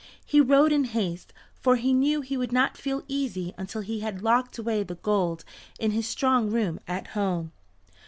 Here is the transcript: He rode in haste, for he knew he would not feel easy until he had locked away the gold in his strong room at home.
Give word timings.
He 0.25 0.41
rode 0.41 0.71
in 0.71 0.85
haste, 0.85 1.31
for 1.53 1.75
he 1.75 1.93
knew 1.93 2.21
he 2.21 2.35
would 2.35 2.51
not 2.51 2.75
feel 2.75 3.03
easy 3.07 3.53
until 3.55 3.81
he 3.81 3.99
had 3.99 4.23
locked 4.23 4.57
away 4.57 4.81
the 4.81 4.95
gold 4.95 5.45
in 5.77 5.91
his 5.91 6.07
strong 6.07 6.49
room 6.49 6.79
at 6.87 7.09
home. 7.09 7.51